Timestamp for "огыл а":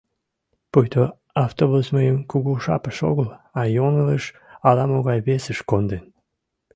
3.09-3.61